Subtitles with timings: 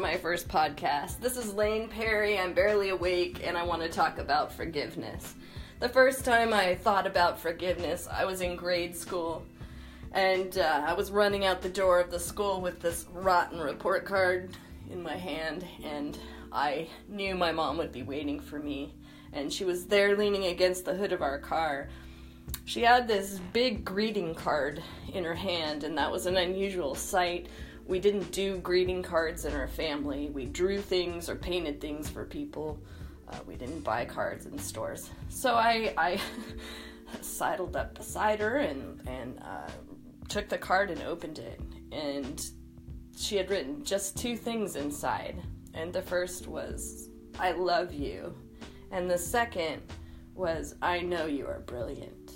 [0.00, 1.20] my first podcast.
[1.20, 2.38] This is Lane Perry.
[2.38, 5.34] I'm barely awake and I want to talk about forgiveness.
[5.78, 9.44] The first time I thought about forgiveness, I was in grade school
[10.12, 14.06] and uh, I was running out the door of the school with this rotten report
[14.06, 14.56] card
[14.90, 16.18] in my hand, and
[16.50, 18.94] I knew my mom would be waiting for me.
[19.34, 21.90] And she was there leaning against the hood of our car.
[22.64, 24.82] She had this big greeting card
[25.12, 27.48] in her hand, and that was an unusual sight
[27.90, 30.30] we didn't do greeting cards in our family.
[30.30, 32.78] We drew things or painted things for people.
[33.28, 35.10] Uh, we didn't buy cards in stores.
[35.28, 36.20] So I, I
[37.20, 39.70] sidled up beside her and, and uh,
[40.28, 41.60] took the card and opened it.
[41.90, 42.40] And
[43.18, 45.42] she had written just two things inside.
[45.74, 47.08] And the first was,
[47.40, 48.32] I love you.
[48.92, 49.82] And the second
[50.36, 52.34] was, I know you are brilliant.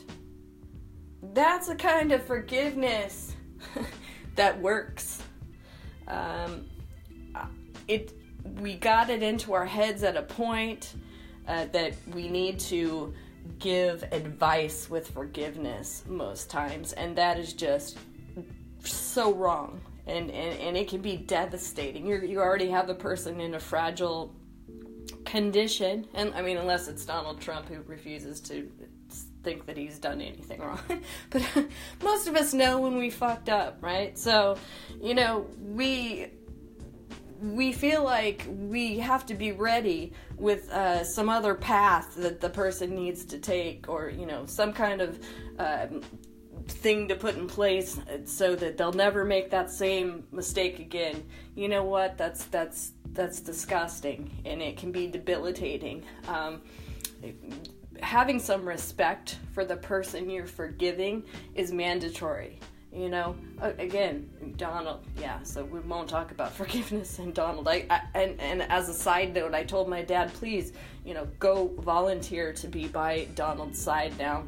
[1.33, 3.37] That's a kind of forgiveness
[4.35, 5.14] that works.
[6.09, 6.67] Um,
[7.89, 8.13] it
[8.61, 10.95] we got it into our heads at a point
[11.49, 13.15] uh, that we need to
[13.59, 17.99] give advice with forgiveness most times, and that is just
[18.85, 19.81] so wrong.
[20.07, 22.07] And, and, and it can be devastating.
[22.07, 24.35] you you already have a person in a fragile
[25.25, 28.71] condition, and I mean, unless it's Donald Trump who refuses to
[29.45, 30.81] think that he's done anything wrong.
[31.31, 31.43] but
[32.03, 34.19] most of us know when we fucked up, right?
[34.19, 34.57] So,
[35.01, 36.29] you know, we
[37.41, 42.49] we feel like we have to be ready with uh, some other path that the
[42.49, 45.19] person needs to take, or you know, some kind of
[45.59, 45.87] uh,
[46.69, 51.23] thing to put in place so that they'll never make that same mistake again.
[51.55, 52.17] You know what?
[52.17, 56.05] That's that's that's disgusting, and it can be debilitating.
[56.27, 56.63] Um,
[58.01, 61.25] having some respect for the person you're forgiving
[61.55, 62.59] is mandatory.
[62.93, 65.05] You know, again, Donald.
[65.19, 67.67] Yeah, so we won't talk about forgiveness and Donald.
[67.67, 70.73] I, I and and as a side note, I told my dad, please,
[71.05, 74.45] you know, go volunteer to be by Donald's side now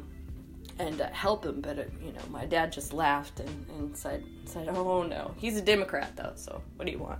[0.79, 1.59] and uh, help him.
[1.59, 5.57] But it, you know, my dad just laughed and, and said said, "Oh no, he's
[5.57, 6.33] a Democrat though.
[6.35, 7.19] So what do you want?"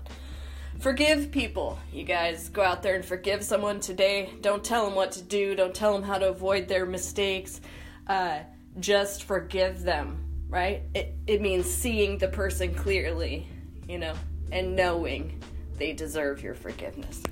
[0.79, 2.49] Forgive people, you guys.
[2.49, 4.29] Go out there and forgive someone today.
[4.41, 5.55] Don't tell them what to do.
[5.55, 7.61] Don't tell them how to avoid their mistakes.
[8.05, 8.39] Uh,
[8.79, 10.83] just forgive them, right?
[10.93, 13.47] It, it means seeing the person clearly,
[13.87, 14.13] you know,
[14.51, 15.41] and knowing
[15.77, 17.23] they deserve your forgiveness.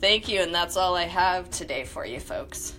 [0.00, 2.74] Thank you, and that's all I have today for you, folks.